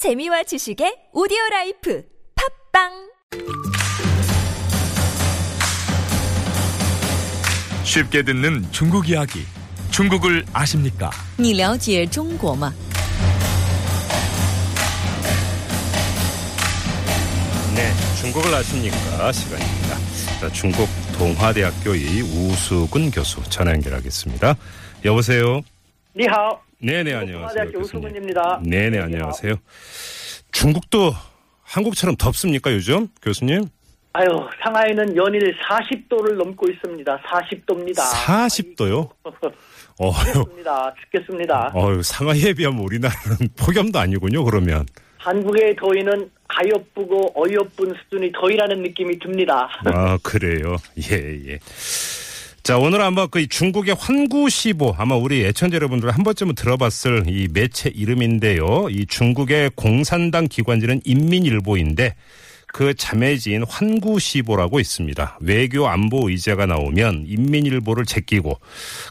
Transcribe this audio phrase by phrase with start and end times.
[0.00, 2.03] 재미와 지식의 오디오 라이프
[2.73, 3.11] 팝빵
[7.83, 9.45] 쉽게 듣는 중국 이야기.
[9.91, 11.11] 중국을 아십니까?
[11.37, 12.73] 你了解中国吗？
[17.75, 17.91] 네,
[18.21, 19.31] 중국을 아십니까?
[19.31, 19.97] 시간입니다.
[20.39, 20.87] 자, 중국
[21.17, 24.55] 동화대학교의 우수근 교수 전화 연결하겠습니다.
[25.05, 25.61] 여보세요.
[26.15, 27.37] 你好， 네네 안녕하세요.
[27.39, 28.05] 동아대학교 교수님.
[28.05, 28.61] 우수근입니다.
[28.63, 29.55] 네네 네, 안녕하세요.
[30.51, 31.13] 중국도
[31.63, 33.65] 한국처럼 덥습니까 요즘 교수님?
[34.13, 34.25] 아유,
[34.63, 37.17] 상하이는 연일 40도를 넘고 있습니다.
[37.21, 38.01] 40도입니다.
[38.01, 39.09] 40도요?
[39.99, 40.93] 어휴, 죽겠습니다.
[41.05, 41.71] 죽겠습니다.
[41.75, 44.43] 어휴 상하이에 비하면 우리나라는 폭염도 아니군요.
[44.43, 44.85] 그러면
[45.17, 49.69] 한국의 더위는 가엾고 어이없은 수준의 더위라는 느낌이 듭니다.
[49.85, 50.75] 아 그래요.
[51.09, 51.15] 예
[51.47, 51.59] 예.
[52.63, 57.89] 자 오늘 한번 그 중국의 환구시보 아마 우리 애청자 여러분들 한 번쯤은 들어봤을 이 매체
[57.89, 58.87] 이름인데요.
[58.91, 62.13] 이 중국의 공산당 기관지는 인민일보인데
[62.67, 65.39] 그 자매지인 환구시보라고 있습니다.
[65.41, 68.59] 외교 안보 의제가 나오면 인민일보를 제끼고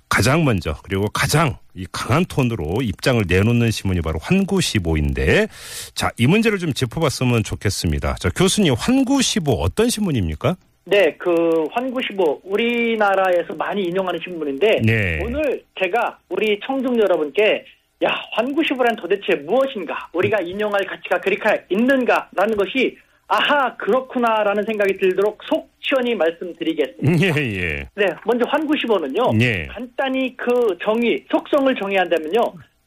[0.08, 5.48] 가장 먼저 그리고 가장 이 강한 톤으로 입장을 내놓는 신문이 바로 환구시보인데
[5.96, 8.14] 자 이 문제를 좀 짚어봤으면 좋겠습니다.
[8.20, 10.56] 자 교수님 환구시보 어떤 신문입니까?
[10.90, 15.20] 네, 그 환구시보 우리나라에서 많이 인용하는 신문인데 네.
[15.24, 17.64] 오늘 제가 우리 청중 여러분께
[18.02, 25.70] 야 환구시보란 도대체 무엇인가 우리가 인용할 가치가 그리카 있는가라는 것이 아하 그렇구나라는 생각이 들도록 속
[25.78, 27.24] 시원히 말씀드리겠습니다.
[27.24, 27.88] 예, 예.
[27.94, 29.30] 네, 먼저 환구시보는요.
[29.40, 29.66] 예.
[29.66, 32.40] 간단히 그 정의, 속성을 정의한다면요.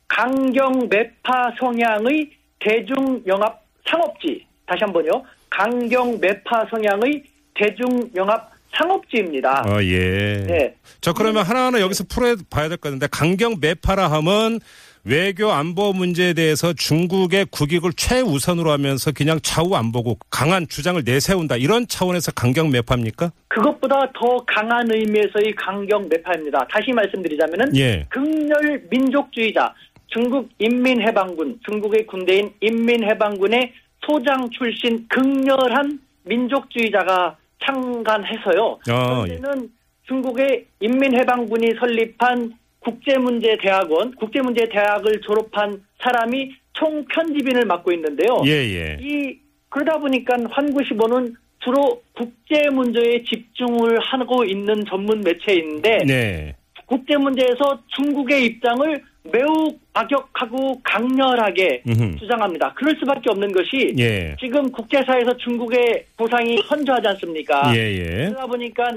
[0.09, 2.29] 강경 매파 성향의
[2.59, 4.45] 대중 영합 상업지.
[4.65, 5.23] 다시 한번요.
[5.49, 7.23] 강경 매파 성향의
[7.55, 9.63] 대중영합 상업지입니다.
[9.67, 10.45] 아, 예.
[10.47, 10.75] 네.
[11.01, 14.59] 저 그러면 하나하나 여기서 풀어봐야 될 것 같은데 강경 매파라 함은
[15.05, 21.57] 외교 안보 문제에 대해서 중국의 국익을 최우선으로 하면서 그냥 좌우 안 보고 강한 주장을 내세운다
[21.57, 23.31] 이런 차원에서 강경 매파입니까?
[23.49, 26.67] 그것보다 더 강한 의미에서의 강경 매파입니다.
[26.71, 28.07] 다시 말씀드리자면은 예.
[28.09, 29.73] 극렬 민족주의자
[30.07, 33.73] 중국 인민해방군 중국의 군대인 인민해방군의
[34.05, 37.35] 소장 출신 극렬한 민족주의자가
[37.65, 38.79] 창간해서요.
[38.89, 39.69] 아, 현재는
[40.07, 48.41] 중국의 인민해방군이 설립한 국제문제대학원 국제문제대학을 졸업한 사람이 총 편집인을 맡고 있는데요.
[48.45, 48.97] 예, 예.
[48.99, 56.55] 이 그러다 보니까 환구시보는 주로 국제 문제에 집중을 하고 있는 전문 매체인데 네.
[56.85, 59.01] 국제 문제에서 중국의 입장을
[59.31, 62.17] 매우 과격하고 강렬하게 음흠.
[62.19, 62.73] 주장합니다.
[62.73, 64.35] 그럴 수밖에 없는 것이 예.
[64.39, 67.73] 지금 국제사에서 중국의 보상이 현저하지 않습니까?
[67.75, 68.03] 예, 예.
[68.27, 68.91] 그러다 보니까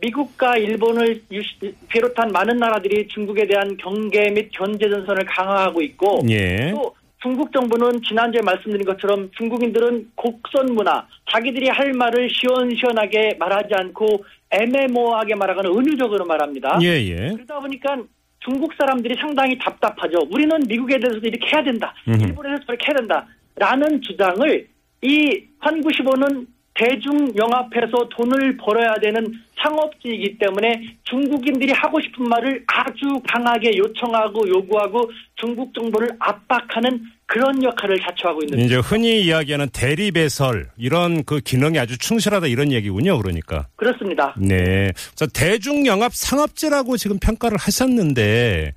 [0.00, 6.70] 미국과 일본을 유시- 비롯한 많은 나라들이 중국에 대한 경계 및 견제 전선을 강화하고 있고 예.
[6.70, 14.24] 또 중국 정부는 지난주에 말씀드린 것처럼 중국인들은 곡선 문화, 자기들이 할 말을 시원시원하게 말하지 않고
[14.50, 16.78] 애매모호하게 말하거나 은유적으로 말합니다.
[16.82, 17.32] 예, 예.
[17.34, 17.96] 그러다 보니까
[18.44, 20.18] 중국 사람들이 상당히 답답하죠.
[20.30, 21.94] 우리는 미국에 대해서도 이렇게 해야 된다.
[22.08, 22.22] 음흠.
[22.22, 23.26] 일본에서 저렇게 해야 된다.
[23.56, 24.66] 라는 주장을
[25.02, 29.26] 이 환구시보는 대중영합해서 돈을 벌어야 되는
[29.62, 37.98] 상업지이기 때문에 중국인들이 하고 싶은 말을 아주 강하게 요청하고 요구하고 중국 정부를 압박하는 그런 역할을
[38.00, 43.16] 자처하고 있는 이제 흔히 이야기하는 대리 배설 이런 그 기능이 아주 충실하다 이런 얘기군요.
[43.16, 43.68] 그러니까.
[43.76, 44.34] 그렇습니다.
[44.36, 44.92] 네.
[45.14, 48.74] 자, 대중 영합 상업지라고 지금 평가를 하셨는데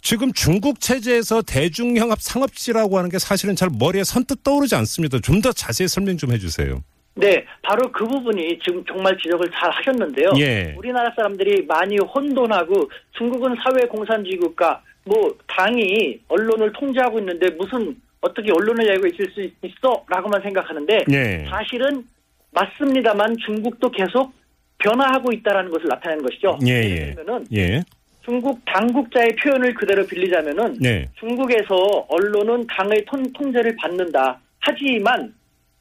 [0.00, 5.18] 지금 중국 체제에서 대중 영합 상업지라고 하는 게 사실은 잘 머리에 선뜻 떠오르지 않습니다.
[5.20, 6.82] 좀 더 자세히 설명 좀 해주세요.
[7.14, 10.30] 네, 바로 그 부분이 지금 정말 지적을 잘 하셨는데요.
[10.38, 10.74] 예.
[10.76, 18.52] 우리나라 사람들이 많이 혼돈하고 중국은 사회 공산주의 국가, 뭐 당이 언론을 통제하고 있는데 무슨 어떻게
[18.52, 21.44] 언론을 열고 있을 수 있어?라고만 생각하는데 예.
[21.48, 22.04] 사실은
[22.52, 24.32] 맞습니다만 중국도 계속
[24.78, 26.58] 변화하고 있다라는 것을 나타내는 것이죠.
[26.66, 27.14] 예, 예를 예.
[27.14, 27.82] 들면은 예.
[28.22, 31.06] 중국 당국자의 표현을 그대로 빌리자면은 네.
[31.18, 31.74] 중국에서
[32.08, 34.38] 언론은 당의 통, 통제를 받는다.
[34.60, 35.34] 하지만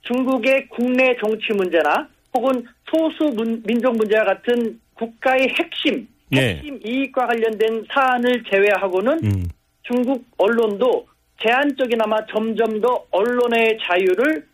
[0.04, 6.56] 중국의 국내 정치 문제나 혹은 소수 문- 민족 문제와 같은 국가의 핵심, 예.
[6.56, 9.44] 핵심 이익과 관련된 사안을 제외하고는 음.
[9.84, 11.08] 중국 언론도
[11.42, 14.46] 제한적이나마 점점 더 언론의 자유를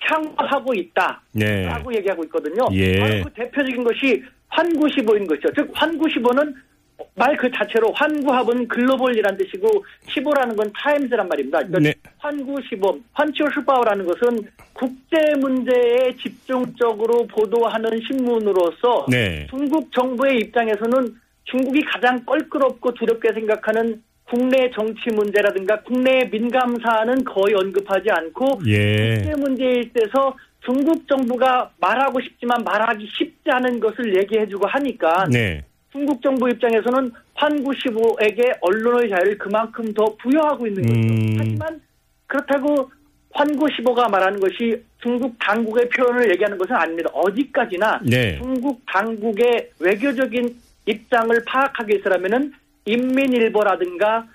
[0.00, 1.98] 향하고 있다 라고 네.
[1.98, 2.66] 얘기하고 있거든요.
[2.72, 2.98] 예.
[2.98, 5.48] 바로 그 대표적인 것이 환구시보인 것이죠.
[5.56, 6.54] 즉 환구시보는
[7.16, 11.58] 말 그 자체로 환구합은 글로벌이라는 뜻이고 시보라는 건 타임즈란 말입니다.
[11.58, 11.94] 그러니까 네.
[12.18, 19.46] 환구시보, 환치오슈바오라는 것은 국제 문제에 집중적으로 보도하는 신문으로서 네.
[19.50, 21.14] 중국 정부의 입장에서는
[21.44, 29.16] 중국이 가장 껄끄럽고 두렵게 생각하는 국내 정치 문제라든가 국내 민감 사안은 거의 언급하지 않고 예.
[29.16, 35.62] 국제 문제에 있어서 중국 정부가 말하고 싶지만 말하기 쉽지 않은 것을 얘기해주고 하니까 네.
[35.94, 40.98] 중국 정부 입장에서는 환구시보에게 언론의 자유를 그만큼 더 부여하고 있는 거죠.
[41.00, 41.36] 음.
[41.38, 41.80] 하지만
[42.26, 42.90] 그렇다고
[43.32, 47.10] 환구시보가 말하는 것이 중국 당국의 표현을 얘기하는 것은 아닙니다.
[47.12, 48.38] 어디까지나 네.
[48.38, 50.56] 중국 당국의 외교적인
[50.86, 52.52] 입장을 파악하기 위해서라면은
[52.86, 54.26] 인민일보라든가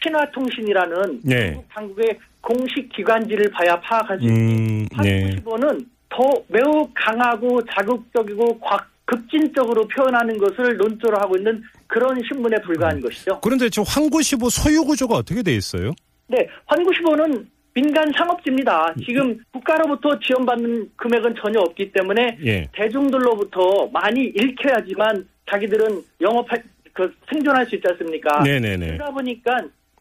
[0.00, 1.46] 신화통신이라는 네.
[1.52, 5.02] 중국 당국의 공식 기관지를 봐야 파악할 수 있습니다.
[5.02, 5.22] 음, 네.
[5.22, 5.80] 한국시보는
[6.10, 12.62] 더 매우 강하고 자극적이고 과- 급진적으로 표현하는 것을 논조로 하고 있는 그런 신문에 음.
[12.62, 13.40] 불과한 것이죠.
[13.40, 15.92] 그런데 지금 황구시보 소유 구조가 어떻게 돼 있어요?
[16.26, 18.94] 네, 환구시보는 민간 상업지입니다.
[19.06, 22.68] 지금 국가로부터 지원받는 금액은 전혀 없기 때문에 예.
[22.72, 26.62] 대중들로부터 많이 읽혀야지만 자기들은 영업할
[26.92, 28.42] 그 생존할 수 있지 않습니까?
[28.42, 28.86] 네네네.
[28.88, 29.56] 그러다 보니까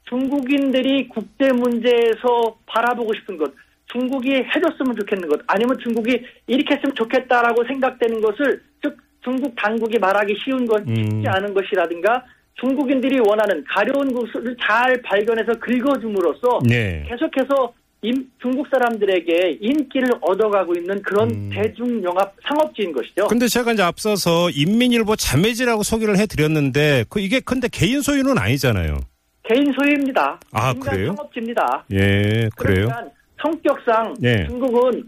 [0.09, 3.53] 중국인들이 국제 문제에서 바라보고 싶은 것,
[3.91, 10.35] 중국이 해줬으면 좋겠는 것, 아니면 중국이 이렇게 했으면 좋겠다라고 생각되는 것을 즉 중국 당국이 말하기
[10.43, 10.95] 쉬운 것, 음.
[10.95, 12.23] 쉽지 않은 것이라든가
[12.59, 17.05] 중국인들이 원하는 가려운 것을 잘 발견해서 긁어줌으로써 네.
[17.07, 17.73] 계속해서
[18.03, 21.49] 임- 중국 사람들에게 인기를 얻어가고 있는 그런 음.
[21.53, 23.27] 대중영합 상업지인 것이죠.
[23.27, 28.99] 근데 제가 이제 앞서서 인민일보 자매지라고 소개를 해드렸는데 그 이게 근데 개인 소유는 아니잖아요.
[29.43, 30.39] 개인 소유입니다.
[30.51, 31.13] 아, 그래요?
[31.15, 31.85] 상업지입니다.
[31.93, 32.87] 예, 그래요?
[32.87, 33.05] 그러니까
[33.41, 34.45] 성격상 네.
[34.47, 35.07] 중국은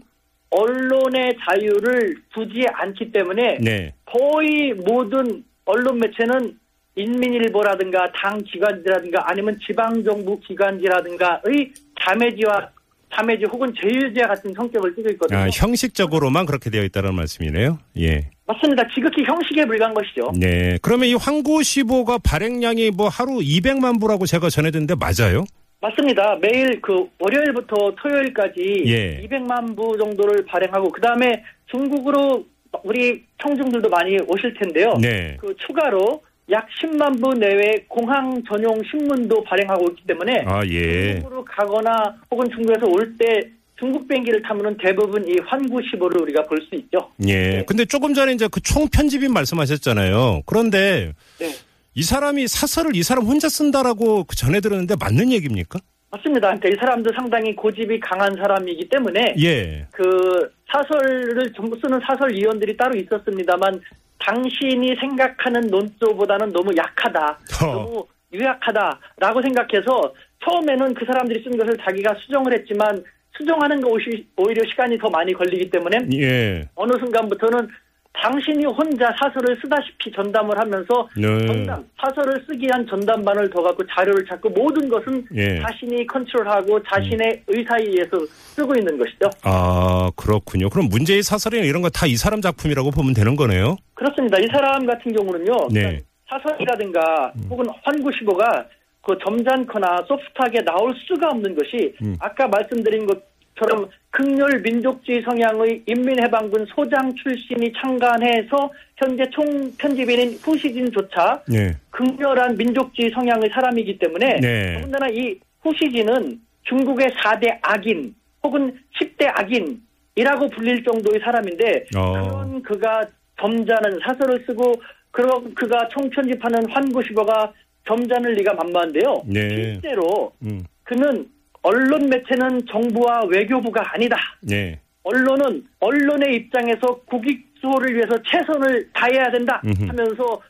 [0.50, 3.94] 언론의 자유를 두지 않기 때문에 네.
[4.04, 6.58] 거의 모든 언론 매체는
[6.96, 12.70] 인민일보라든가 당 기관지라든가 아니면 지방정부 기관지라든가의 자매지와
[13.14, 15.38] 자매지 혹은 제휴제 같은 성격을 띠고 있거든요.
[15.38, 17.78] 아, 형식적으로만 그렇게 되어 있다는 말씀이네요.
[17.98, 18.30] 예.
[18.46, 18.84] 맞습니다.
[18.94, 20.32] 지극히 형식에 불과한 것이죠.
[20.38, 20.78] 네.
[20.82, 25.44] 그러면 이 황구시보가 발행량이 뭐 하루 200만 부라고 제가 전해듣는데 맞아요?
[25.80, 26.36] 맞습니다.
[26.40, 29.26] 매일 그 월요일부터 토요일까지 예.
[29.26, 32.44] 200만 부 정도를 발행하고 그 다음에 중국으로
[32.84, 34.92] 우리 청중들도 많이 오실 텐데요.
[35.00, 35.36] 네.
[35.40, 41.12] 그 추가로 약 10만 부 내외 공항 전용 신문도 발행하고 있기 때문에 아, 예.
[41.14, 43.48] 중국으로 가거나 혹은 중국에서 올 때
[43.78, 47.10] 중국 비행기를 타면은 대부분 이 환구 시보를 우리가 볼 수 있죠.
[47.26, 47.64] 예.
[47.66, 50.42] 근데 조금 전에 이제 그 총편집인 말씀하셨잖아요.
[50.44, 51.46] 그런데 네.
[51.94, 55.80] 이 사람이 사설을 이 사람 혼자 쓴다라고 그 전해 들었는데 맞는 얘기입니까?
[56.10, 56.48] 맞습니다.
[56.48, 59.86] 그러니까 이 사람도 상당히 고집이 강한 사람이기 때문에 예.
[59.92, 63.80] 그 사설을 전부 쓰는 사설 위원들이 따로 있었습니다만
[64.18, 67.72] 당신이 생각하는 논조보다는 너무 약하다, 어.
[67.72, 70.14] 너무 유약하다라고 생각해서
[70.44, 73.02] 처음에는 그 사람들이 쓴 것을 자기가 수정을 했지만
[73.36, 76.68] 수정하는 거 오히려 시간이 더 많이 걸리기 때문에 예.
[76.74, 77.68] 어느 순간부터는
[78.12, 81.46] 당신이 혼자 사설을 쓰다시피 전담을 하면서 네.
[81.46, 85.60] 전담, 사설을 쓰기 위한 전담반을 더 갖고 자료를 찾고 모든 것은 예.
[85.60, 89.30] 자신이 컨트롤하고 자신의 의사에 의해서 쓰고 있는 것이죠.
[89.44, 90.68] 아, 그렇군요.
[90.68, 93.76] 그럼 문제의 사설이나 이런 거 다 이 사람 작품이라고 보면 되는 거네요?
[93.94, 94.38] 그렇습니다.
[94.38, 95.68] 이 사람 같은 경우는요.
[95.72, 96.00] 네.
[96.28, 98.66] 사설이라든가 혹은 환구시보가
[99.02, 102.16] 그 점잖거나 소프트하게 나올 수가 없는 것이 음.
[102.20, 103.18] 아까 말씀드린 것
[103.60, 109.44] 처럼 극렬 민족주의 성향의 인민해방군 소장 출신이 창간해서 현재 총
[109.76, 111.76] 편집인인 후시진조차 네.
[111.90, 114.74] 극렬한 민족주의 성향의 사람이기 때문에 네.
[114.76, 122.12] 더군다나 이 후시진은 중국의 4대 악인 혹은 10대 악인이라고 불릴 정도의 사람인데 어.
[122.12, 123.06] 그런 그가
[123.38, 124.74] 점잖은 사설을 쓰고
[125.10, 127.52] 그런 그가 총편집하는 환구시보가
[127.86, 129.22] 점잖을 리가 만만한데요.
[129.26, 129.48] 네.
[129.48, 130.64] 실제로 음.
[130.84, 131.28] 그는
[131.62, 134.16] 언론 매체는 정부와 외교부가 아니다.
[134.40, 134.78] 네.
[135.02, 139.60] 언론은 언론의 입장에서 국익 수호를 위해서 최선을 다해야 된다.
[139.86, 140.40] 하면서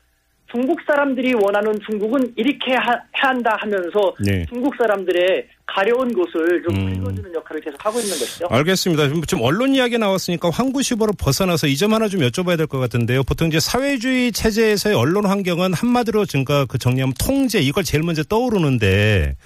[0.53, 4.45] 중국 사람들이 원하는 중국은 이렇게 하, 해야 한다 하면서 네.
[4.49, 6.99] 중국 사람들의 가려운 곳을 좀 음.
[7.05, 8.47] 긁어주는 역할을 계속 하고 있는 것이죠.
[8.51, 9.07] 알겠습니다.
[9.07, 13.23] 지금 좀 언론 이야기 나왔으니까 황구시보를 벗어나서 이 점 하나 좀 여쭤봐야 될 것 같은데요.
[13.23, 19.37] 보통 이제 사회주의 체제에서의 언론 환경은 한마디로 증가 그 정리하면 통제 이걸 제일 먼저 떠오르는데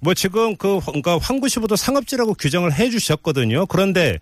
[0.00, 3.66] 뭐 지금 그 그러니까 환구시보도 상업지라고 규정을 해 주셨거든요.
[3.66, 4.18] 그런데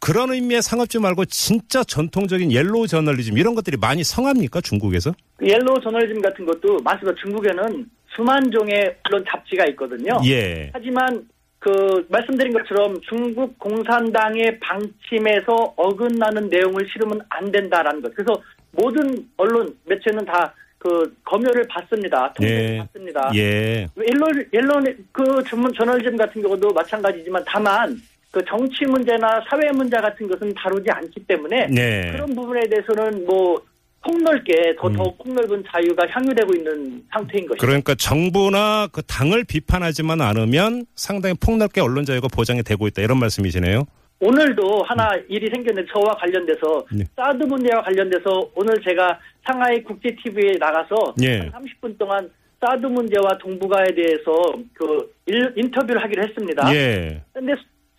[0.00, 5.14] 그런 의미의 상업지 말고 진짜 전통적인 옐로우 저널리즘 이런 것들이 많이 성합니까 중국에서?
[5.36, 7.18] 그 옐로우 저널리즘 같은 것도 맞습니다.
[7.22, 10.20] 중국에는 수만 종의 언론 잡지가 있거든요.
[10.26, 10.70] 예.
[10.72, 11.26] 하지만
[11.58, 18.14] 그 말씀드린 것처럼 중국 공산당의 방침에서 어긋나는 내용을 실으면 안 된다라는 것.
[18.14, 18.40] 그래서
[18.72, 20.54] 모든 언론 매체는 다
[20.84, 22.30] 그 검열을 받습니다.
[22.34, 22.78] 통제를 예.
[22.78, 23.30] 받습니다.
[23.34, 23.88] 예.
[23.96, 27.98] 옐로 옐로 그 전문 저널리즘 같은 경우도 마찬가지지만 다만
[28.30, 32.10] 그 정치 문제나 사회 문제 같은 것은 다루지 않기 때문에 네.
[32.12, 33.58] 그런 부분에 대해서는 뭐
[34.02, 34.92] 폭넓게 더, 음.
[34.92, 37.66] 더 폭넓은 자유가 향유되고 있는 상태인 것이죠.
[37.66, 43.86] 그러니까 정부나 그 당을 비판하지만 않으면 상당히 폭넓게 언론 자유가 보장이 되고 있다 이런 말씀이시네요.
[44.20, 47.04] 오늘도 하나 일이 생겼는데 저와 관련돼서 네.
[47.16, 51.38] 사드 문제와 관련돼서 오늘 제가 상하이 국제 TV에 나가서 예.
[51.38, 52.30] 한 30분 동안
[52.60, 54.32] 사드 문제와 동북아에 대해서
[54.72, 56.74] 그 일- 인터뷰를 하기로 했습니다.
[56.74, 57.20] 예.
[57.34, 57.54] 근데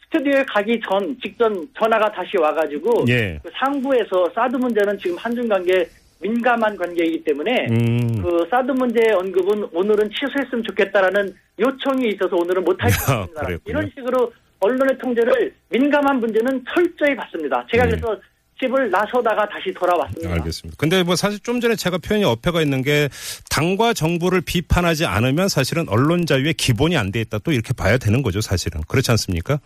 [0.05, 3.39] 스튜디오에 가기 전 직전 전화가 다시 와가지고 예.
[3.43, 5.85] 그 상부에서 사드 문제는 지금 한중 관계
[6.21, 8.23] 민감한 관계이기 때문에 음.
[8.23, 13.61] 그 사드 문제 언급은 오늘은 취소했으면 좋겠다라는 요청이 있어서 오늘은 못할 것 아, 같습니다.
[13.65, 14.31] 이런 식으로
[14.65, 17.65] 언론의 통제를 민감한 문제는 철저히 받습니다.
[17.71, 17.91] 제가 네.
[17.91, 18.17] 그래서
[18.59, 20.33] 집을 나서다가 다시 돌아왔습니다.
[20.33, 20.75] 알겠습니다.
[20.79, 23.09] 근데 뭐 사실 좀 전에 제가 표현이 어폐가 있는 게
[23.51, 28.21] 당과 정부를 비판하지 않으면 사실은 언론 자유의 기본이 안 돼 있다 또 이렇게 봐야 되는
[28.23, 28.81] 거죠, 사실은.
[28.87, 29.59] 그렇지 않습니까?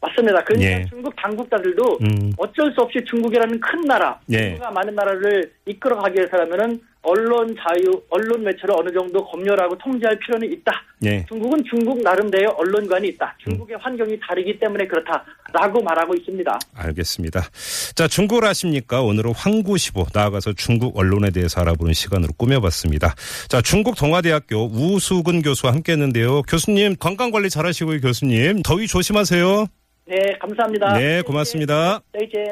[0.00, 0.42] 맞습니다.
[0.44, 0.84] 그러니까 예.
[0.90, 2.32] 중국 당국자들도 음.
[2.36, 4.48] 어쩔 수 없이 중국이라는 큰 나라, 예.
[4.50, 10.72] 인구가 많은 나라를 이끌어가기 위해서라면은 언론 자유, 언론 매체를 어느 정도 검열하고 통제할 필요는 있다.
[11.04, 11.24] 예.
[11.26, 13.36] 중국은 중국 나름대로 언론관이 있다.
[13.44, 16.58] 중국의 환경이 다르기 때문에 그렇다라고 말하고 있습니다.
[16.74, 17.42] 알겠습니다.
[17.94, 19.02] 자, 중국을 아십니까?
[19.02, 23.14] 오늘은 황구시보 나아가서 중국 언론에 대해서 알아보는 시간으로 꾸며봤습니다.
[23.48, 26.42] 자, 중국 동아대학교 우수근 교수와 함께했는데요.
[26.42, 29.66] 교수님 건강 관리 잘하시고요, 교수님 더위 조심하세요.
[30.06, 30.98] 네, 감사합니다.
[30.98, 32.00] 네, 고맙습니다.
[32.12, 32.44] 네, 이제